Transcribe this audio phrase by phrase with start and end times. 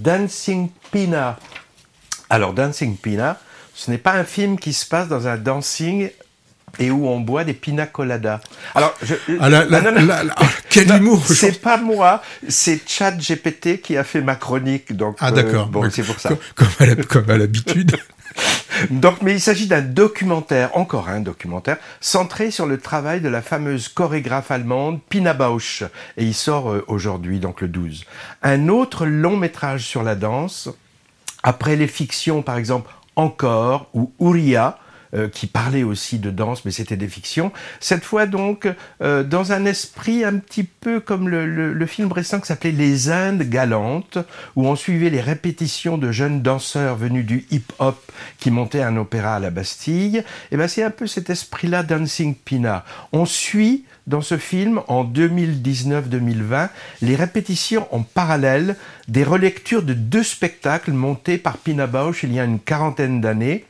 [0.00, 1.38] Dancing Pina.
[2.28, 3.38] Alors, Dancing Pina,
[3.74, 6.10] ce n'est pas un film qui se passe dans un dancing
[6.78, 8.40] et où on boit des pina coladas.
[8.74, 9.50] Alors, je, ah,
[10.70, 14.96] quel humour C'est pas moi, c'est Chad GPT qui a fait ma chronique.
[14.96, 15.66] Donc, ah d'accord.
[15.66, 16.30] bon, c'est pour ça.
[16.54, 17.96] Comme, à l'habitude.
[18.90, 23.42] donc, mais il s'agit d'un documentaire, encore un documentaire, centré sur le travail de la
[23.42, 25.82] fameuse chorégraphe allemande Pina Bausch.
[26.16, 28.04] Et il sort euh, aujourd'hui, donc le 12.
[28.42, 30.68] Un autre long métrage sur la danse,
[31.42, 34.78] après les fictions, par exemple, Encore ou Uria,
[35.14, 37.52] euh, qui parlait aussi de danse, mais c'était des fictions.
[37.80, 38.68] Cette fois donc
[39.02, 43.10] euh, dans un esprit un petit peu comme le, le, film récent qui s'appelait Les
[43.10, 44.18] Indes galantes,
[44.54, 48.00] où on suivait les répétitions de jeunes danseurs venus du hip-hop
[48.38, 50.18] qui montaient un opéra à la Bastille.
[50.18, 52.84] Et eh ben c'est un peu cet esprit-là, Dancing Pina.
[53.12, 56.68] On suit dans ce film, en 2019-2020,
[57.02, 58.76] les répétitions en parallèle
[59.08, 63.64] des relectures de deux spectacles montés par Pina Bausch il y a une quarantaine d'années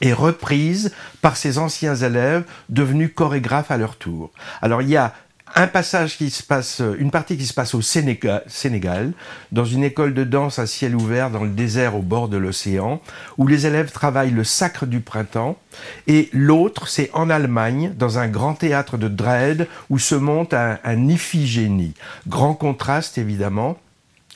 [0.00, 4.30] et reprise par ses anciens élèves devenus chorégraphes à leur tour.
[4.62, 5.14] Alors il y a
[5.54, 9.12] un passage qui se passe, une partie qui se passe au Sénégal, Sénégal,
[9.50, 13.00] dans une école de danse à ciel ouvert dans le désert au bord de l'océan,
[13.36, 15.58] où les élèves travaillent le sacre du printemps,
[16.06, 20.78] et l'autre, c'est en Allemagne, dans un grand théâtre de Dresde, où se monte un,
[20.84, 21.94] un Iphigénie.
[22.28, 23.76] Grand contraste, évidemment,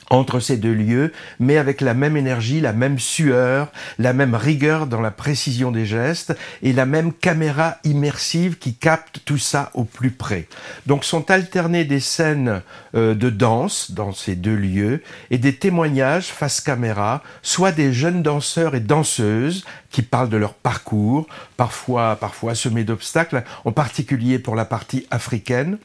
[0.09, 4.87] entre ces deux lieux, mais avec la même énergie, la même sueur, la même rigueur
[4.87, 9.83] dans la précision des gestes et la même caméra immersive qui capte tout ça au
[9.83, 10.47] plus près.
[10.85, 12.61] Donc sont alternés des scènes
[12.95, 18.21] euh, de danse dans ces deux lieux et des témoignages face caméra, soit des jeunes
[18.21, 24.55] danseurs et danseuses qui parlent de leur parcours, parfois parfois semés d'obstacles, en particulier pour
[24.55, 25.77] la partie africaine,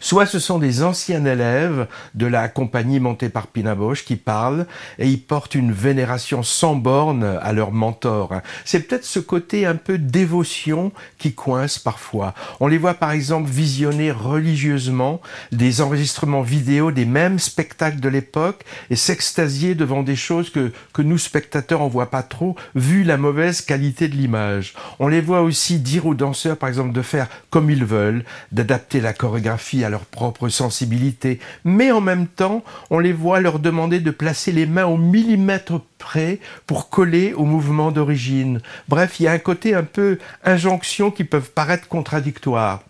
[0.00, 4.66] Soit ce sont des anciens élèves de la compagnie montée par Pina qui parlent
[4.98, 8.34] et ils portent une vénération sans borne à leur mentor.
[8.64, 12.34] C'est peut-être ce côté un peu dévotion qui coince parfois.
[12.60, 15.20] On les voit par exemple visionner religieusement
[15.52, 21.02] des enregistrements vidéo des mêmes spectacles de l'époque et s'extasier devant des choses que, que
[21.02, 24.74] nous spectateurs on voit pas trop vu la mauvaise qualité de l'image.
[24.98, 29.00] On les voit aussi dire aux danseurs par exemple de faire comme ils veulent, d'adapter
[29.00, 29.51] la chorégraphie
[29.84, 34.52] à leur propre sensibilité, mais en même temps, on les voit leur demander de placer
[34.52, 38.60] les mains au millimètre près pour coller au mouvement d'origine.
[38.88, 42.82] Bref, il y a un côté un peu injonction qui peuvent paraître contradictoires.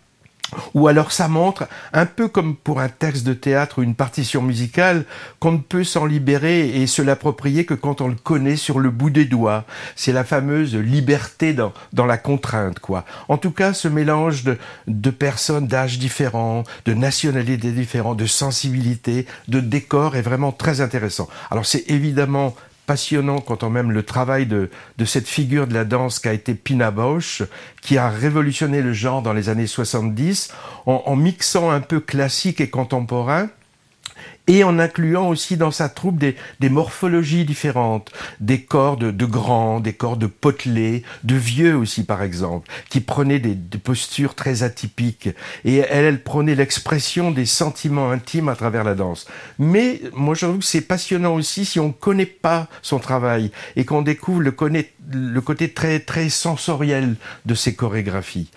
[0.73, 4.41] Ou alors ça montre, un peu comme pour un texte de théâtre ou une partition
[4.41, 5.05] musicale,
[5.39, 8.89] qu'on ne peut s'en libérer et se l'approprier que quand on le connaît sur le
[8.89, 9.65] bout des doigts.
[9.95, 13.05] C'est la fameuse liberté dans, dans la contrainte, quoi.
[13.29, 19.25] En tout cas, ce mélange de, de personnes d'âges différents, de nationalités différentes, de sensibilités,
[19.47, 21.27] de décors est vraiment très intéressant.
[21.49, 25.85] Alors c'est évidemment passionnant quand on même le travail de, de cette figure de la
[25.85, 27.43] danse qu'a été Pina Bausch,
[27.81, 30.53] qui a révolutionné le genre dans les années 70
[30.85, 33.49] en, en mixant un peu classique et contemporain
[34.47, 39.79] et en incluant aussi dans sa troupe des, des morphologies différentes, des corps de, grands,
[39.79, 44.63] des corps de potelés, de vieux aussi par exemple, qui prenaient des, des postures très
[44.63, 45.29] atypiques.
[45.63, 49.27] Et elle, elle prenait l'expression des sentiments intimes à travers la danse.
[49.59, 53.51] Mais moi je trouve que c'est passionnant aussi si on ne connaît pas son travail
[53.75, 54.51] et qu'on découvre le,
[55.11, 57.15] le côté très très sensoriel
[57.45, 58.49] de ses chorégraphies.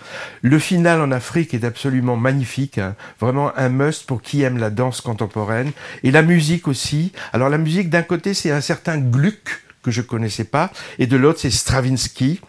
[0.43, 2.95] Le final en Afrique est absolument magnifique, hein.
[3.21, 7.13] vraiment un must pour qui aime la danse contemporaine et la musique aussi.
[7.33, 11.17] Alors la musique, d'un côté, c'est un certain Gluck que je connaissais pas, et de
[11.17, 12.41] l'autre, c'est Stravinsky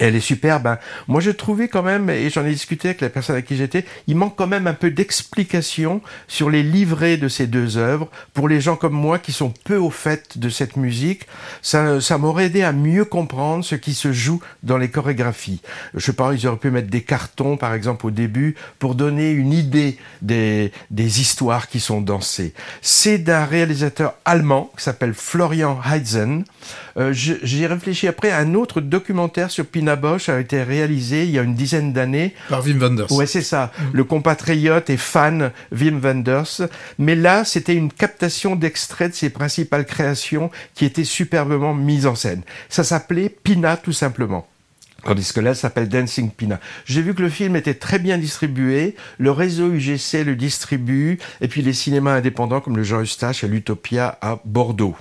[0.00, 0.66] elle est superbe.
[0.66, 0.78] Hein.
[1.08, 3.84] Moi, je trouvais quand même, et j'en ai discuté avec la personne avec qui j'étais,
[4.06, 8.48] il manque quand même un peu d'explication sur les livrets de ces deux œuvres pour
[8.48, 11.26] les gens comme moi qui sont peu au fait de cette musique.
[11.62, 15.60] Ça, m'aurait aidé à mieux comprendre ce qui se joue dans les chorégraphies.
[15.94, 19.52] Je pense qu'ils auraient pu mettre des cartons, par exemple, au début pour donner une
[19.52, 22.54] idée des, histoires qui sont dansées.
[22.80, 26.44] C'est d'un réalisateur allemand qui s'appelle Florian Heitzen.
[26.96, 31.30] Euh, J'ai réfléchi après à un autre documentaire sur Pina Bosch a été réalisé il
[31.30, 32.34] y a une dizaine d'années.
[32.48, 33.12] Par Wim Wenders.
[33.12, 33.72] Ouais, c'est ça.
[33.78, 33.84] Mm.
[33.92, 36.68] Le compatriote et fan Wim Wenders.
[36.98, 42.14] Mais là, c'était une captation d'extraits de ses principales créations qui étaient superbement mises en
[42.14, 42.42] scène.
[42.68, 44.46] Ça s'appelait Pina tout simplement.
[45.04, 46.60] Tandis que là, ça s'appelle Dancing Pina.
[46.84, 51.48] J'ai vu que le film était très bien distribué, le réseau UGC le distribue, et
[51.48, 54.96] puis les cinémas indépendants comme le Jean Eustache et l'Utopia à Bordeaux.